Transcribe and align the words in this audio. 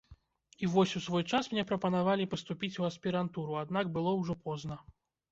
І 0.67 0.67
вось, 0.75 0.93
у 0.99 1.01
свой 1.07 1.23
час 1.31 1.49
мне 1.51 1.65
прапанавалі 1.71 2.25
паступіць 2.31 2.77
у 2.83 2.87
аспірантуру, 2.87 3.53
аднак 3.65 3.91
было 3.99 4.15
ўжо 4.23 4.37
позна. 4.49 4.79